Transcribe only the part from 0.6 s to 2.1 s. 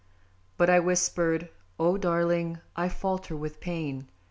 I whispered: "O